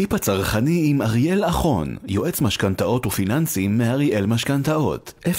הטיפ 0.00 0.12
הצרכני 0.14 0.82
עם 0.84 1.02
אריאל 1.02 1.44
אחון, 1.44 1.96
יועץ 2.06 2.40
משכנתאות 2.40 3.06
ופיננסים 3.06 3.78
מאריאל 3.78 4.26
משכנתאות, 4.26 5.12
054-266-8566 5.24 5.30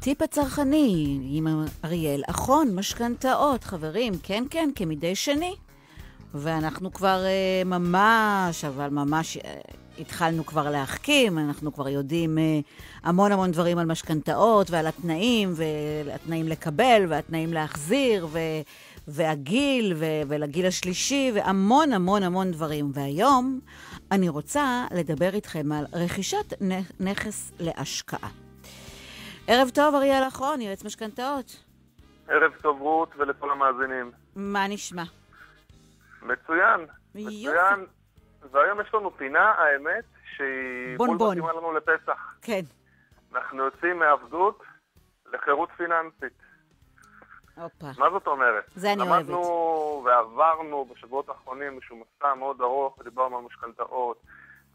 טיפ 0.00 0.22
הצרכני 0.22 1.18
עם 1.30 1.46
אריאל 1.84 2.22
אחון, 2.26 2.74
משכנתאות, 2.74 3.64
חברים, 3.64 4.12
כן 4.22 4.44
כן, 4.50 4.70
כמדי 4.74 5.14
שני. 5.14 5.54
ואנחנו 6.34 6.92
כבר 6.92 7.24
uh, 7.24 7.68
ממש, 7.68 8.64
אבל 8.64 8.88
ממש 8.88 9.36
uh, 9.36 9.40
התחלנו 9.98 10.46
כבר 10.46 10.70
להחכים, 10.70 11.38
אנחנו 11.38 11.72
כבר 11.72 11.88
יודעים 11.88 12.38
uh, 12.38 12.40
המון 13.02 13.32
המון 13.32 13.50
דברים 13.50 13.78
על 13.78 13.86
משכנתאות 13.86 14.70
ועל 14.70 14.86
התנאים, 14.86 15.52
והתנאים 16.06 16.48
לקבל 16.48 17.06
והתנאים 17.08 17.52
להחזיר, 17.52 18.26
ו... 18.26 18.38
והגיל, 19.08 19.92
ו... 19.96 20.04
ולגיל 20.28 20.66
השלישי, 20.66 21.32
והמון 21.34 21.92
המון 21.92 22.22
המון 22.22 22.50
דברים. 22.50 22.90
והיום 22.94 23.60
אני 24.12 24.28
רוצה 24.28 24.86
לדבר 24.94 25.34
איתכם 25.34 25.72
על 25.72 25.84
רכישת 25.92 26.62
נכס 27.00 27.52
להשקעה. 27.60 28.28
ערב 29.46 29.70
טוב, 29.74 29.94
אריאל 29.94 30.28
אחרון, 30.28 30.60
יועץ 30.60 30.84
משכנתאות. 30.84 31.64
ערב 32.28 32.52
טוב, 32.62 32.80
רות, 32.80 33.08
ולכל 33.18 33.50
המאזינים. 33.50 34.10
מה 34.36 34.68
נשמע? 34.68 35.02
מצוין, 36.22 36.80
מצוין. 37.14 37.86
והיום 38.50 38.80
יש 38.80 38.94
לנו 38.94 39.10
פינה, 39.10 39.50
האמת, 39.50 40.04
שהיא 40.36 40.96
בול 40.96 41.10
מתאימה 41.10 41.52
לנו 41.52 41.72
לפסח. 41.72 42.34
כן. 42.42 42.60
אנחנו 43.34 43.64
יוצאים 43.64 43.98
מעבדות 43.98 44.62
לחירות 45.32 45.68
פיננסית. 45.76 46.32
הופה. 47.56 47.86
מה 47.98 48.10
זאת 48.10 48.26
אומרת? 48.26 48.64
זה 48.74 48.92
אני 48.92 49.02
אוהבת. 49.02 49.28
למדנו 49.28 50.02
ועברנו 50.04 50.84
בשבועות 50.84 51.28
האחרונים 51.28 51.74
איזשהו 51.74 51.96
מסע 51.96 52.34
מאוד 52.34 52.60
ארוך, 52.60 52.98
ודיברנו 52.98 53.38
על 53.38 53.44
משכנתאות 53.44 54.22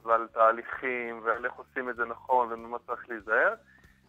ועל 0.04 0.28
תהליכים 0.28 1.22
ועל 1.24 1.46
איך 1.46 1.54
עושים 1.54 1.90
את 1.90 1.96
זה 1.96 2.06
נכון 2.06 2.54
וממה 2.54 2.78
צריך 2.88 3.10
להיזהר. 3.10 3.54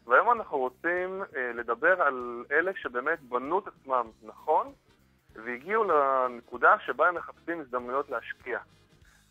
והיום 0.07 0.31
אנחנו 0.31 0.59
רוצים 0.59 1.23
אה, 1.37 1.53
לדבר 1.55 2.03
על 2.03 2.45
אלה 2.51 2.73
שבאמת 2.77 3.21
בנו 3.23 3.59
את 3.59 3.65
עצמם 3.67 4.07
נכון 4.23 4.73
והגיעו 5.35 5.85
לנקודה 5.85 6.77
שבה 6.87 7.09
הם 7.09 7.15
מחפשים 7.15 7.61
הזדמנויות 7.61 8.11
להשקיע. 8.11 8.59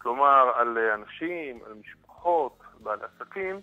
כלומר, 0.04 0.52
על 0.56 0.78
אה, 0.78 0.94
אנשים, 0.94 1.60
על 1.66 1.74
משפחות, 1.74 2.60
בעלי 2.80 3.02
עסקים, 3.04 3.62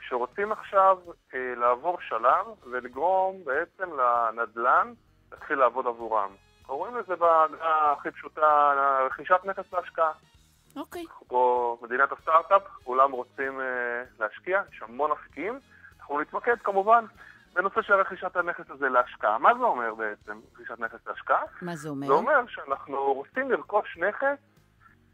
שרוצים 0.00 0.52
עכשיו 0.52 0.98
אה, 1.34 1.54
לעבור 1.56 1.98
שלב 2.00 2.46
ולגרום 2.70 3.44
בעצם 3.44 3.90
לנדל"ן 3.98 4.92
להתחיל 5.32 5.58
לעבוד 5.58 5.86
עבורם. 5.86 6.30
קוראים 6.66 6.96
לזה 6.96 7.16
בהגדרה 7.16 7.92
הכי 7.92 8.10
פשוטה 8.10 8.72
רכישת 9.06 9.40
נכס 9.44 9.72
להשקעה. 9.72 10.12
אוקיי. 10.76 11.02
Okay. 11.02 11.24
פה 11.28 11.76
מדינת 11.82 12.12
הסטארט-אפ, 12.12 12.62
כולם 12.84 13.12
רוצים 13.12 13.60
אה, 13.60 14.02
להשקיע, 14.20 14.62
יש 14.72 14.82
המון 14.82 15.10
אפיקים. 15.12 15.60
אנחנו 16.00 16.20
נתמקד 16.20 16.56
כמובן 16.64 17.04
בנושא 17.54 17.82
של 17.82 17.94
רכישת 17.94 18.36
הנכס 18.36 18.70
הזה 18.70 18.88
להשקעה. 18.88 19.38
מה 19.38 19.54
זה 19.54 19.64
אומר 19.64 19.94
בעצם, 19.94 20.40
רכישת 20.54 20.80
נכס 20.80 21.06
להשקעה? 21.06 21.42
מה 21.62 21.76
זה 21.76 21.88
אומר? 21.88 22.06
זה 22.06 22.12
אומר 22.12 22.46
שאנחנו 22.48 23.12
רוצים 23.12 23.50
לרכוש 23.50 23.98
נכס 23.98 24.51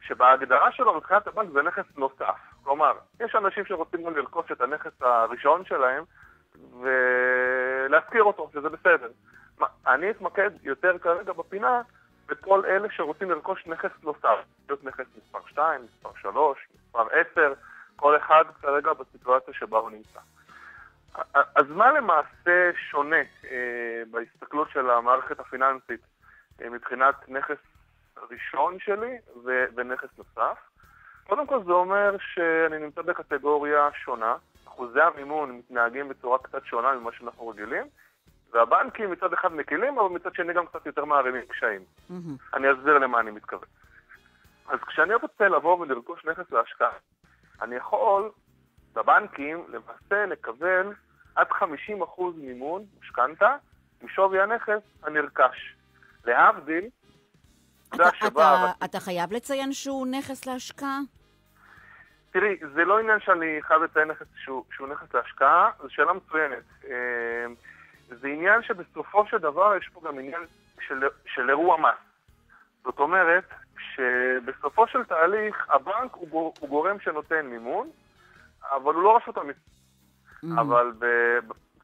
שבהגדרה 0.00 0.72
שלו 0.72 0.96
מבחינת 0.96 1.26
הבנק 1.26 1.50
זה 1.52 1.62
נכס 1.62 1.84
נוסף. 1.96 2.36
כלומר, 2.64 2.92
יש 3.20 3.34
אנשים 3.34 3.64
שרוצים 3.64 4.02
גם 4.02 4.16
לרכוש 4.16 4.52
את 4.52 4.60
הנכס 4.60 4.92
הראשון 5.00 5.64
שלהם 5.64 6.04
ולהשכיר 6.80 8.22
אותו, 8.22 8.50
שזה 8.52 8.68
בסדר. 8.68 9.08
מה, 9.58 9.66
אני 9.86 10.10
אתמקד 10.10 10.50
יותר 10.62 10.98
כרגע 10.98 11.32
בפינה 11.32 11.82
בכל 12.26 12.64
אלה 12.64 12.88
שרוצים 12.90 13.30
לרכוש 13.30 13.66
נכס 13.66 13.90
נוסף. 14.02 14.38
להיות 14.68 14.84
נכס 14.84 15.06
מספר 15.16 15.38
2, 15.46 15.80
מספר 15.84 16.10
3, 16.20 16.58
מספר 16.74 17.06
10, 17.32 17.52
כל 17.96 18.16
אחד 18.16 18.44
כרגע 18.62 18.92
בסיטואציה 18.92 19.54
שבה 19.54 19.78
הוא 19.78 19.90
נמצא. 19.90 20.20
אז 21.34 21.64
מה 21.68 21.92
למעשה 21.92 22.70
שונה 22.90 23.16
אה, 23.50 24.02
בהסתכלות 24.10 24.70
של 24.70 24.90
המערכת 24.90 25.40
הפיננסית 25.40 26.00
אה, 26.62 26.70
מבחינת 26.70 27.14
נכס 27.28 27.56
ראשון 28.30 28.78
שלי 28.78 29.18
ו- 29.44 29.64
ונכס 29.76 30.08
נוסף? 30.18 30.58
קודם 31.26 31.46
כל 31.46 31.64
זה 31.64 31.72
אומר 31.72 32.16
שאני 32.34 32.78
נמצא 32.78 33.02
בקטגוריה 33.02 33.88
שונה, 34.04 34.36
אחוזי 34.68 35.00
המימון 35.00 35.56
מתנהגים 35.56 36.08
בצורה 36.08 36.38
קצת 36.38 36.64
שונה 36.64 36.92
ממה 36.92 37.12
שאנחנו 37.12 37.48
רגילים, 37.48 37.86
והבנקים 38.52 39.10
מצד 39.10 39.32
אחד 39.32 39.52
מקילים, 39.52 39.98
אבל 39.98 40.08
מצד 40.08 40.34
שני 40.34 40.54
גם 40.54 40.66
קצת 40.66 40.86
יותר 40.86 41.04
מערימים 41.04 41.46
קשיים. 41.48 41.80
Mm-hmm. 42.10 42.54
אני 42.54 42.72
אסביר 42.72 42.98
למה 42.98 43.20
אני 43.20 43.30
מתכוון. 43.30 43.68
אז 44.68 44.78
כשאני 44.86 45.14
רוצה 45.14 45.48
לבוא 45.48 45.78
ולרכוש 45.78 46.24
נכס 46.24 46.52
להשקעה, 46.52 46.92
אני 47.62 47.76
יכול 47.76 48.30
בבנקים 48.94 49.64
למעשה 49.68 50.26
לקבל 50.26 50.92
עד 51.34 51.46
50% 51.50 51.62
מימון, 52.36 52.84
משכנתה, 53.00 53.56
משווי 54.02 54.40
הנכס 54.40 54.82
הנרכש. 55.02 55.74
להבדיל, 56.24 56.84
אתה, 57.94 58.08
אתה, 58.26 58.72
אתה 58.84 59.00
חייב 59.00 59.32
לציין 59.32 59.72
שהוא 59.72 60.06
נכס 60.06 60.46
להשקעה? 60.46 60.98
תראי, 62.30 62.56
זה 62.74 62.84
לא 62.84 62.98
עניין 62.98 63.20
שאני 63.20 63.58
חייב 63.62 63.82
לציין 63.82 64.08
נכס 64.10 64.26
שהוא, 64.36 64.64
שהוא 64.74 64.88
נכס 64.88 65.14
להשקעה, 65.14 65.70
זו 65.82 65.90
שאלה 65.90 66.12
מצוינת. 66.12 66.64
אה, 66.84 67.46
זה 68.08 68.28
עניין 68.28 68.62
שבסופו 68.62 69.26
של 69.26 69.38
דבר 69.38 69.76
יש 69.76 69.88
פה 69.88 70.00
גם 70.04 70.18
עניין 70.18 70.42
של, 70.80 71.02
של 71.26 71.50
אירוע 71.50 71.76
מס. 71.80 71.98
זאת 72.84 72.98
אומרת, 72.98 73.44
שבסופו 73.78 74.86
של 74.86 75.04
תהליך 75.04 75.66
הבנק 75.70 76.14
הוא, 76.14 76.54
הוא 76.60 76.68
גורם 76.68 77.00
שנותן 77.00 77.46
מימון, 77.46 77.90
אבל 78.62 78.94
הוא 78.94 79.02
לא 79.02 79.16
רשות 79.16 79.36
המיסים. 79.36 79.62
Mm-hmm. 79.62 80.60
אבל 80.60 80.92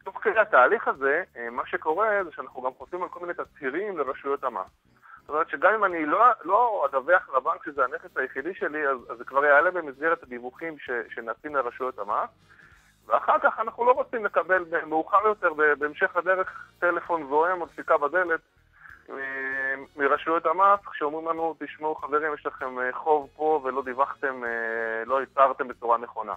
בתוך 0.01 0.23
כדי 0.23 0.39
התהליך 0.39 0.89
הזה, 0.89 1.23
אה, 1.37 1.51
מה 1.51 1.67
שקורה 1.67 2.25
זה 2.25 2.31
שאנחנו 2.37 2.63
גם 2.63 2.71
חותמים 2.79 3.03
על 3.03 3.09
כל 3.09 3.21
מיני 3.21 3.33
תצהירים 3.35 3.99
לרשויות 3.99 4.45
המס. 4.45 4.67
זאת 5.25 5.31
אומרת 5.31 5.49
שגם 5.49 5.75
אם 5.75 5.85
אני 5.85 6.07
לא, 6.07 6.25
לא 6.45 6.87
אדווח 6.87 7.29
לבנק 7.37 7.65
שזה 7.65 7.85
הנכס 7.85 8.17
היחידי 8.17 8.55
שלי, 8.55 8.89
אז, 8.89 8.99
אז 9.11 9.19
זה 9.19 9.25
כבר 9.25 9.45
יעלה 9.45 9.71
במסגרת 9.71 10.23
הדיווחים 10.23 10.79
ש, 10.79 10.91
שנעשים 11.15 11.57
לרשויות 11.57 11.99
המס. 11.99 12.31
ואחר 13.07 13.39
כך 13.43 13.59
אנחנו 13.59 13.85
לא 13.85 13.93
רוצים 13.93 14.25
לקבל 14.25 14.65
מאוחר 14.87 15.27
יותר, 15.27 15.53
בהמשך 15.79 16.17
הדרך, 16.17 16.71
טלפון 16.79 17.27
זוהם 17.29 17.61
או 17.61 17.67
דפיקה 17.67 17.99
בדלת 17.99 18.41
אה, 19.11 19.15
מרשויות 19.97 20.47
המס, 20.47 20.81
שאומרים 20.93 21.29
לנו, 21.29 21.57
תשמעו 21.59 21.95
חברים, 21.95 22.35
יש 22.35 22.47
לכם 22.47 22.79
אה, 22.79 22.93
חוב 22.93 23.29
פה 23.37 23.61
ולא 23.65 23.83
דיווחתם, 23.83 24.43
לא 25.07 25.23
הצהרתם 25.23 25.69
בצורה 25.69 25.99
נכונה. 25.99 26.35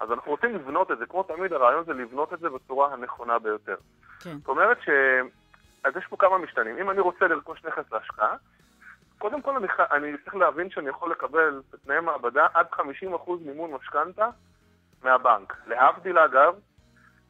אז 0.00 0.12
אנחנו 0.12 0.30
רוצים 0.30 0.54
לבנות 0.54 0.90
את 0.90 0.98
זה, 0.98 1.06
כמו 1.06 1.22
תמיד 1.22 1.52
הרעיון 1.52 1.84
זה 1.84 1.92
לבנות 1.92 2.32
את 2.32 2.38
זה 2.38 2.50
בצורה 2.50 2.92
הנכונה 2.92 3.38
ביותר. 3.38 3.76
כן. 4.20 4.38
זאת 4.38 4.48
אומרת 4.48 4.78
ש... 4.80 4.88
אז 5.84 5.96
יש 5.96 6.06
פה 6.06 6.16
כמה 6.16 6.38
משתנים. 6.38 6.78
אם 6.78 6.90
אני 6.90 7.00
רוצה 7.00 7.26
לרכוש 7.28 7.64
נכס 7.64 7.92
להשקעה, 7.92 8.36
קודם 9.18 9.42
כל 9.42 9.56
אני, 9.56 9.66
אני 9.90 10.18
צריך 10.24 10.34
להבין 10.34 10.70
שאני 10.70 10.88
יכול 10.88 11.10
לקבל 11.10 11.62
בתנאי 11.72 12.00
מעבדה 12.00 12.46
עד 12.54 12.66
50% 12.72 12.80
מימון 13.40 13.70
משכנתה 13.70 14.28
מהבנק. 15.02 15.56
להבדיל 15.66 16.18
אגב, 16.18 16.54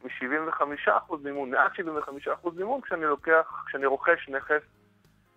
מ-75% 0.05 1.15
מימון, 1.25 1.51
מעט 1.51 1.73
75% 2.45 2.49
מימון 2.57 2.81
כשאני 2.81 3.05
לוקח, 3.05 3.65
כשאני 3.67 3.87
רוכש 3.87 4.29
נכס 4.29 4.63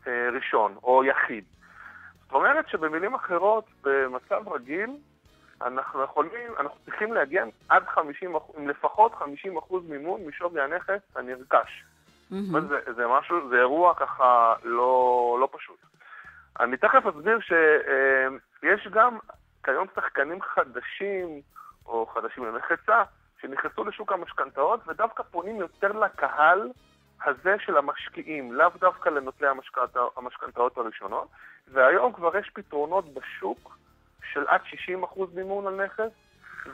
אה, 0.07 0.29
ראשון 0.33 0.75
או 0.83 1.03
יחיד. 1.03 1.43
זאת 2.23 2.33
אומרת 2.33 2.69
שבמילים 2.69 3.13
אחרות, 3.13 3.65
במצב 3.83 4.47
רגיל, 4.47 4.89
אנחנו 5.61 6.03
יכולים, 6.03 6.51
אנחנו 6.59 6.79
צריכים 6.85 7.13
להגיע 7.13 7.45
עד 7.69 7.87
50, 7.87 8.35
עם 8.57 8.67
לפחות 8.69 9.15
50 9.15 9.57
אחוז 9.57 9.89
מימון 9.89 10.21
משווי 10.25 10.61
הנכס 10.61 11.01
הנרכש. 11.15 11.83
Mm-hmm. 12.31 12.59
זה, 12.69 12.93
זה 12.95 13.07
משהו, 13.07 13.49
זה 13.49 13.55
אירוע 13.55 13.93
ככה 13.95 14.53
לא, 14.63 15.37
לא 15.41 15.49
פשוט. 15.51 15.79
אני 16.59 16.77
תכף 16.77 17.05
אסביר 17.05 17.39
שיש 17.39 18.87
גם 18.87 19.17
כיום 19.63 19.87
שחקנים 19.95 20.41
חדשים, 20.41 21.41
או 21.85 22.05
חדשים 22.05 22.45
למחצה, 22.45 23.03
שנכנסו 23.41 23.83
לשוק 23.83 24.11
המשכנתאות 24.11 24.87
ודווקא 24.87 25.23
פונים 25.23 25.55
יותר 25.55 25.91
לקהל 25.91 26.69
הזה 27.25 27.55
של 27.59 27.77
המשקיעים, 27.77 28.53
לאו 28.53 28.69
דווקא 28.79 29.09
לנוטלי 29.09 29.47
המשכנתאות 30.17 30.77
הראשונות, 30.77 31.27
והיום 31.67 32.13
כבר 32.13 32.37
יש 32.37 32.49
פתרונות 32.49 33.13
בשוק 33.13 33.77
של 34.33 34.47
עד 34.47 34.61
60% 34.61 35.21
מימון 35.33 35.67
על 35.67 35.85
נכס, 35.85 36.11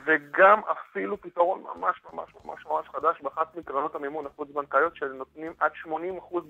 וגם 0.05 0.61
אפילו 0.71 1.21
פתרון 1.21 1.63
ממש 1.63 2.01
ממש 2.13 2.29
ממש 2.45 2.65
ממש 2.65 2.87
חדש 2.89 3.21
באחת 3.21 3.55
מקרנות 3.55 3.95
המימון 3.95 4.25
החוץ-בנקאיות 4.25 4.95
שנותנים 4.95 5.53
עד 5.59 5.71
80% 5.85 5.87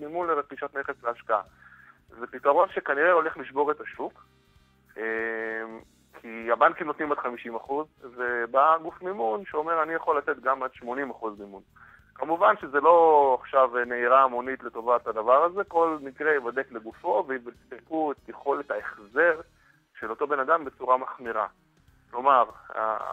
מימון 0.00 0.28
לרכישת 0.28 0.76
נכס 0.76 1.02
להשקעה. 1.02 1.42
זה 2.08 2.26
פתרון 2.26 2.68
שכנראה 2.68 3.12
הולך 3.12 3.36
לשבור 3.36 3.70
את 3.70 3.80
השוק, 3.80 4.24
אמ, 4.96 5.02
כי 6.20 6.52
הבנקים 6.52 6.86
נותנים 6.86 7.12
עד 7.12 7.18
50%, 7.18 7.86
ובא 8.02 8.78
גוף 8.82 9.02
מימון 9.02 9.44
שאומר 9.44 9.82
אני 9.82 9.94
יכול 9.94 10.18
לתת 10.18 10.40
גם 10.40 10.62
עד 10.62 10.70
80% 10.74 11.38
מימון. 11.38 11.62
כמובן 12.14 12.54
שזה 12.60 12.80
לא 12.80 13.38
עכשיו 13.40 13.70
נהירה 13.86 14.22
המונית 14.22 14.62
לטובת 14.62 15.06
הדבר 15.06 15.44
הזה, 15.44 15.64
כל 15.64 15.98
מקרה 16.02 16.32
ייבדק 16.32 16.72
לגופו 16.72 17.24
ויבדקו 17.28 18.12
את 18.12 18.28
יכולת 18.28 18.70
ההחזר 18.70 19.40
של 20.00 20.10
אותו 20.10 20.26
בן 20.26 20.40
אדם 20.40 20.64
בצורה 20.64 20.96
מחמירה. 20.96 21.46
כלומר, 22.14 22.44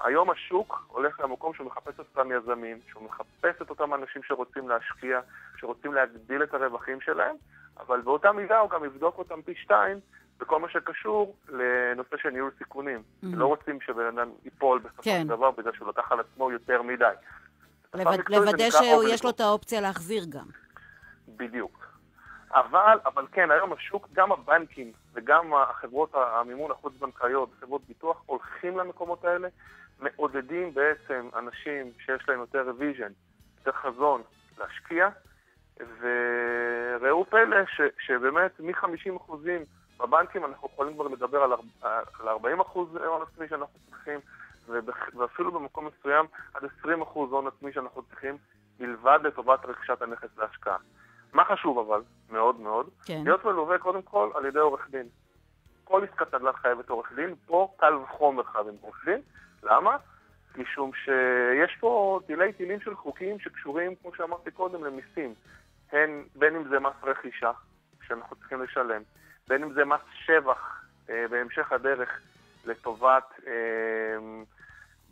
היום 0.03 0.30
השוק 0.30 0.86
הולך 0.88 1.19
למקום 1.19 1.53
שהוא 1.53 1.68
מחפש 1.68 1.94
את 1.94 2.00
אותם 2.00 2.30
יזמים, 2.31 2.80
שהוא 2.89 3.03
מחפש 3.03 3.62
את 3.62 3.69
אותם 3.69 3.94
אנשים 3.94 4.24
שרוצים 4.24 4.69
להשקיע, 4.69 5.19
שרוצים 5.57 5.94
להגדיל 5.94 6.44
את 6.44 6.53
הרווחים 6.53 7.01
שלהם, 7.01 7.36
אבל 7.80 8.01
באותה 8.01 8.31
מידה 8.31 8.59
הוא 8.59 8.69
גם 8.69 8.86
יבדוק 8.86 9.18
אותם 9.18 9.42
פי 9.42 9.56
שתיים 9.56 10.00
בכל 10.39 10.59
מה 10.59 10.69
שקשור 10.69 11.36
לנושא 11.50 12.18
של 12.18 12.30
ניהול 12.30 12.51
סיכונים. 12.57 12.98
Mm-hmm. 13.00 13.27
לא 13.33 13.45
רוצים 13.45 13.81
שבן 13.81 14.06
אדם 14.06 14.30
ייפול 14.45 14.80
בסופו 14.80 15.04
כן. 15.04 15.19
של 15.21 15.27
דבר 15.27 15.51
בגלל 15.51 15.74
שהוא 15.74 15.89
לקח 15.89 16.12
על 16.12 16.19
עצמו 16.19 16.51
יותר 16.51 16.81
מדי. 16.81 17.13
לוודא 18.30 18.69
שיש 18.69 19.24
לו 19.24 19.30
את 19.30 19.39
האופציה 19.39 19.81
להחזיר 19.81 20.24
גם. 20.30 20.45
בדיוק. 21.27 21.91
אבל, 22.53 23.00
אבל 23.06 23.25
כן, 23.31 23.51
היום 23.51 23.74
השוק, 23.74 24.07
גם 24.13 24.31
הבנקים 24.31 24.92
וגם 25.13 25.53
החברות 25.53 26.09
המימון 26.13 26.71
החוץ-בנקאיות, 26.71 27.50
חברות 27.59 27.81
ביטוח, 27.88 28.24
הולכים 28.25 28.77
למקומות 28.77 29.25
האלה, 29.25 29.48
מעודדים 30.00 30.74
בעצם 30.74 31.30
אנשים 31.36 31.92
שיש 32.06 32.30
להם 32.30 32.39
יותר 32.39 32.71
vision, 32.78 33.12
יותר 33.57 33.71
חזון, 33.71 34.21
להשקיע, 34.59 35.09
וראו 36.00 37.25
פלא 37.25 37.65
ש, 37.65 37.81
שבאמת 38.00 38.59
מ-50% 38.59 39.33
בבנקים 40.00 40.45
אנחנו 40.45 40.69
יכולים 40.74 40.94
כבר 40.94 41.07
לדבר 41.07 41.44
על, 41.44 41.51
על 41.81 42.27
40% 42.27 42.74
הון 42.74 43.21
עצמי 43.21 43.47
שאנחנו 43.47 43.80
צריכים, 43.89 44.19
ואפילו 45.18 45.51
במקום 45.51 45.88
מסוים 45.88 46.25
עד 46.54 46.63
20% 46.63 46.88
הון 47.13 47.47
עצמי 47.47 47.74
שאנחנו 47.74 48.04
צריכים, 48.04 48.38
מלבד 48.80 49.19
לטובת 49.24 49.65
רכישת 49.65 50.01
הנכס 50.01 50.38
להשקעה. 50.38 50.77
מה 51.33 51.45
חשוב 51.45 51.80
אבל, 51.80 52.01
מאוד 52.30 52.60
מאוד, 52.60 52.89
כן. 53.06 53.22
להיות 53.24 53.45
מלווה 53.45 53.78
קודם 53.78 54.01
כל 54.01 54.30
על 54.36 54.45
ידי 54.45 54.60
עורך 54.60 54.88
דין. 54.89 55.07
כל 55.83 56.04
עסקת 56.04 56.33
נדל"ן 56.33 56.54
חייבת 56.54 56.89
עורך 56.89 57.12
דין, 57.16 57.36
פה 57.45 57.74
קל 57.78 57.94
וחומר 57.94 58.44
חייבים 58.44 58.74
עורך 58.81 59.06
דין. 59.06 59.22
למה? 59.63 59.98
משום 60.57 60.92
שיש 60.94 61.78
פה 61.80 62.19
תילי 62.28 62.54
תילים 62.54 62.80
של 62.81 62.95
חוקים 62.95 63.39
שקשורים, 63.39 63.95
כמו 63.95 64.16
שאמרתי 64.16 64.51
קודם, 64.51 64.83
למיסים. 64.83 65.33
הן, 65.92 66.24
בין 66.36 66.56
אם 66.56 66.63
זה 66.69 66.80
מס 66.80 66.94
רכישה, 67.04 67.51
שאנחנו 68.07 68.36
צריכים 68.36 68.62
לשלם, 68.62 69.01
בין 69.48 69.63
אם 69.63 69.74
זה 69.74 69.86
מס 69.86 70.01
שבח 70.25 70.86
אה, 71.10 71.25
בהמשך 71.30 71.72
הדרך 71.72 72.22
לטובת 72.66 73.24
אה, 73.48 73.54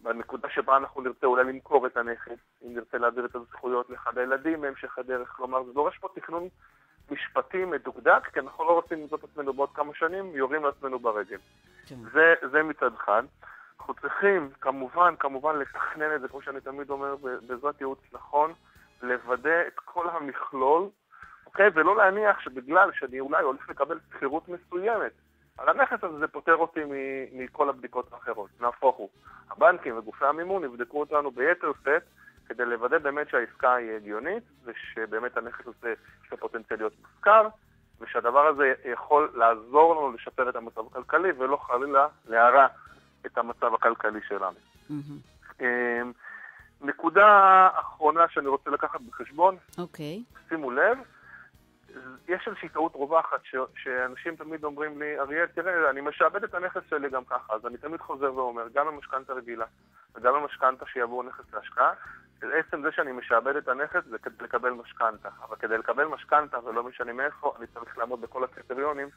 בנקודה 0.03 0.49
שבה 0.49 0.77
אנחנו 0.77 1.01
נרצה 1.01 1.25
אולי 1.25 1.43
למכור 1.43 1.87
את 1.87 1.97
הנכס, 1.97 2.39
אם 2.65 2.73
נרצה 2.75 2.97
להעביר 2.97 3.25
את 3.25 3.35
הזכויות 3.35 3.89
לאחד 3.89 4.17
הילדים 4.17 4.61
בהמשך 4.61 4.97
הדרך, 4.97 5.29
כלומר 5.29 5.63
זה 5.63 5.73
דורש 5.73 5.97
פה 5.97 6.07
תכנון 6.15 6.47
משפטי 7.11 7.65
מדוקדק, 7.65 8.27
כי 8.33 8.39
אנחנו 8.39 8.63
לא 8.63 8.71
רוצים 8.71 9.01
למצוא 9.01 9.17
את 9.17 9.23
עצמנו 9.23 9.53
בעוד 9.53 9.69
כמה 9.73 9.93
שנים, 9.93 10.35
יורים 10.35 10.63
לעצמנו 10.63 10.99
ברגל. 10.99 11.37
כן. 11.85 11.95
זה, 12.13 12.33
זה 12.51 12.63
מצד 12.63 12.93
אחד. 12.93 13.23
אנחנו 13.79 13.93
צריכים 13.93 14.49
כמובן, 14.61 15.15
כמובן 15.19 15.55
לתכנן 15.59 16.15
את 16.15 16.21
זה, 16.21 16.27
כמו 16.27 16.41
שאני 16.41 16.61
תמיד 16.61 16.89
אומר, 16.89 17.15
בעזרת 17.47 17.81
ייעוץ 17.81 17.99
נכון, 18.11 18.53
לוודא 19.01 19.67
את 19.67 19.79
כל 19.85 20.09
המכלול, 20.09 20.89
אוקיי? 21.45 21.69
ולא 21.73 21.97
להניח 21.97 22.39
שבגלל 22.39 22.91
שאני 22.93 23.19
אולי 23.19 23.43
הולך 23.43 23.69
לקבל 23.69 23.99
שכירות 24.09 24.49
מסוימת, 24.49 25.11
על 25.61 25.69
הנכס 25.69 26.03
הזה 26.03 26.17
זה 26.19 26.27
פוטר 26.27 26.55
אותי 26.55 26.79
מכל 27.33 27.69
הבדיקות 27.69 28.13
האחרות. 28.13 28.49
נהפוך 28.61 28.95
הוא. 28.95 29.09
הבנקים 29.51 29.97
וגופי 29.97 30.25
המימון 30.25 30.63
יבדקו 30.63 30.99
אותנו 30.99 31.31
ביתר 31.31 31.71
שאת 31.83 32.03
כדי 32.47 32.65
לוודא 32.65 32.97
באמת 32.97 33.29
שהעסקה 33.29 33.73
היא 33.73 33.91
הגיונית 33.91 34.43
ושבאמת 34.65 35.37
הנכס 35.37 35.67
הזה 35.67 35.93
יש 36.25 36.31
לו 36.31 36.37
פוטנציאל 36.37 36.79
להיות 36.79 36.93
מושכר 37.01 37.47
ושהדבר 38.01 38.47
הזה 38.47 38.73
יכול 38.85 39.31
לעזור 39.35 39.95
לנו 39.95 40.11
לשפר 40.11 40.49
את 40.49 40.55
המצב 40.55 40.81
הכלכלי 40.91 41.31
ולא 41.37 41.57
חלילה 41.57 42.07
להרע 42.25 42.67
את 43.25 43.37
המצב 43.37 43.73
הכלכלי 43.73 44.19
שלנו. 44.27 44.57
Mm-hmm. 44.89 45.63
נקודה 46.81 47.69
אחרונה 47.73 48.25
שאני 48.29 48.47
רוצה 48.47 48.69
לקחת 48.69 49.01
בחשבון, 49.01 49.55
okay. 49.55 49.81
אוקיי. 49.81 50.23
שימו 50.49 50.71
לב, 50.71 50.97
יש 52.27 52.47
איזושהי 52.47 52.69
טעות 52.69 52.95
רווחת 52.95 53.39
ש, 53.43 53.55
שאנשים 53.75 54.35
תמיד 54.35 54.63
אומרים 54.63 54.99
לי, 54.99 55.19
אריאל, 55.19 55.45
תראה, 55.45 55.89
אני 55.89 56.01
משעבד 56.01 56.43
את 56.43 56.53
הנכס 56.53 56.81
שלי 56.89 57.09
גם 57.09 57.25
ככה, 57.25 57.53
אז 57.53 57.65
אני 57.65 57.77
תמיד 57.77 58.01
חוזר 58.01 58.35
ואומר, 58.35 58.67
גם 58.73 58.87
במשכנתה 58.87 59.33
רגילה 59.33 59.65
וגם 60.15 60.33
במשכנתה 60.33 60.85
שיעבור 60.85 61.23
נכס 61.23 61.53
להשקעה, 61.53 61.93
עצם 62.41 62.81
זה 62.81 62.91
שאני 62.91 63.11
משעבד 63.11 63.55
את 63.55 63.67
הנכס 63.67 64.03
זה 64.09 64.17
כדי 64.17 64.43
לקבל 64.43 64.69
משכנתה. 64.69 65.29
אבל 65.41 65.55
כדי 65.55 65.77
לקבל 65.77 66.05
משכנתה, 66.05 66.65
ולא 66.65 66.83
משנה 66.83 67.13
מאיפה, 67.13 67.53
אני 67.57 67.67
צריך 67.67 67.97
לעמוד 67.97 68.21
בכל 68.21 68.43
הקריטריונים, 68.43 69.09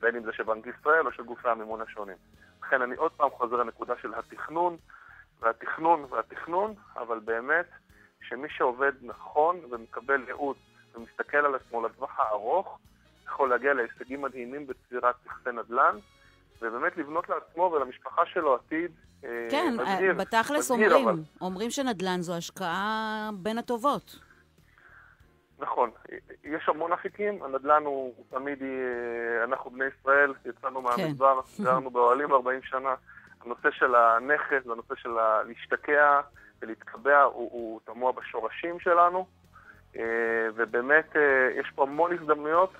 בין 0.00 0.16
אם 0.16 0.22
זה 0.22 0.32
של 0.32 0.42
בנק 0.42 0.66
ישראל 0.66 1.06
או 1.06 1.12
של 1.12 1.22
גופי 1.22 1.48
המימון 1.48 1.80
השונים. 1.80 2.16
לכן 2.62 2.82
אני 2.82 2.96
עוד 2.96 3.12
פעם 3.12 3.30
חוזר 3.30 3.56
לנקודה 3.56 3.94
של 4.02 4.14
התכנון, 4.14 4.76
והתכנון 5.40 6.06
והתכנון, 6.10 6.74
אבל 6.96 7.18
באמת, 7.18 7.66
שמי 8.22 8.48
שעובד 8.48 8.92
נכון 9.02 9.60
ומקבל 9.70 10.22
ייעוץ 10.26 10.58
ומסתכל 10.96 11.36
על 11.36 11.54
עצמו 11.54 11.86
לטווח 11.86 12.20
הארוך, 12.20 12.78
יכול 13.26 13.50
להגיע 13.50 13.74
להישגים 13.74 14.22
מדהימים 14.22 14.66
בצבירת 14.66 15.14
נכסי 15.26 15.50
נדל"ן, 15.52 15.98
ובאמת 16.62 16.96
לבנות 16.96 17.28
לעצמו 17.28 17.62
ולמשפחה 17.62 18.22
שלו 18.26 18.54
עתיד 18.54 18.90
אה, 19.24 19.46
כן, 19.50 19.74
מדהיר. 19.78 20.12
כן, 20.12 20.18
בתכלס 20.18 20.70
אומרים, 20.70 21.08
אבל... 21.08 21.20
אומרים 21.40 21.70
שנדל"ן 21.70 22.20
זו 22.20 22.36
השקעה 22.36 23.30
בין 23.34 23.58
הטובות. 23.58 24.18
נכון, 25.58 25.90
יש 26.44 26.68
המון 26.68 26.92
אפיקים, 26.92 27.42
הנדל"ן 27.42 27.82
הוא, 27.84 28.14
תמיד, 28.30 28.62
אה, 28.62 29.44
אנחנו 29.44 29.70
בני 29.70 29.84
ישראל, 29.84 30.32
יצאנו 30.44 30.84
כן. 30.84 31.02
מהמדבר, 31.02 31.40
כן. 31.42 31.62
גרנו 31.64 31.90
באוהלים 31.90 32.32
40 32.32 32.60
שנה. 32.62 32.94
הנושא 33.44 33.70
של 33.70 33.94
הנכס 33.94 34.66
והנושא 34.66 34.94
של 34.94 35.10
להשתקע 35.48 36.20
ולהתקבע 36.62 37.22
הוא, 37.22 37.50
הוא 37.52 37.80
תמוה 37.84 38.12
בשורשים 38.12 38.80
שלנו. 38.80 39.26
אה, 39.98 40.48
ובאמת 40.54 41.16
אה, 41.16 41.60
יש 41.60 41.72
פה 41.74 41.82
המון 41.82 42.12
הזדמנויות, 42.12 42.72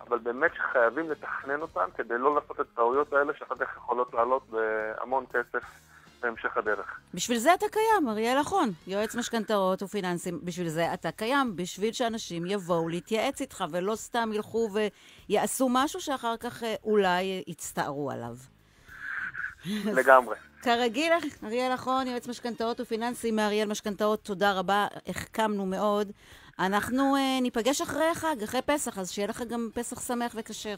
אבל 0.00 0.18
באמת 0.18 0.50
שחייבים 0.54 1.10
לתכנן 1.10 1.62
אותן 1.62 1.86
כדי 1.96 2.18
לא 2.18 2.34
לעשות 2.34 2.60
את 2.60 2.66
הטעויות 2.72 3.12
האלה 3.12 3.32
שאחר 3.38 3.54
כך 3.54 3.76
יכולות 3.76 4.14
לעלות 4.14 4.50
בהמון 4.50 5.24
כסף 5.32 5.64
בהמשך 6.20 6.56
הדרך. 6.56 7.00
בשביל 7.14 7.38
זה 7.38 7.54
אתה 7.54 7.66
קיים, 7.72 8.08
אריאל 8.08 8.40
אחון, 8.40 8.70
יועץ 8.86 9.16
משכנתאות 9.16 9.82
ופיננסים. 9.82 10.40
בשביל 10.44 10.68
זה 10.68 10.94
אתה 10.94 11.10
קיים, 11.10 11.56
בשביל 11.56 11.92
שאנשים 11.92 12.46
יבואו 12.46 12.88
להתייעץ 12.88 13.40
איתך 13.40 13.64
ולא 13.70 13.94
סתם 13.94 14.30
ילכו 14.32 14.68
ויעשו 15.28 15.68
משהו 15.70 16.00
שאחר 16.00 16.36
כך 16.36 16.62
אה, 16.62 16.74
אולי 16.84 17.42
יצטערו 17.46 18.10
עליו. 18.10 18.36
לגמרי. 19.84 20.36
כרגיל, 20.62 21.12
אריאל 21.44 21.74
אחון, 21.74 22.06
יועץ 22.06 22.28
משכנתאות 22.28 22.80
ופיננסים 22.80 23.36
מאריאל 23.36 23.68
משכנתאות, 23.68 24.20
תודה 24.22 24.52
רבה, 24.52 24.86
החכמנו 25.06 25.66
מאוד. 25.66 26.12
אנחנו 26.58 27.16
uh, 27.16 27.42
ניפגש 27.42 27.80
אחרי 27.80 28.06
החג, 28.12 28.36
אחרי 28.44 28.62
פסח, 28.62 28.98
אז 28.98 29.10
שיהיה 29.10 29.28
לך 29.28 29.42
גם 29.48 29.68
פסח 29.74 30.00
שמח 30.00 30.34
וכשר. 30.38 30.74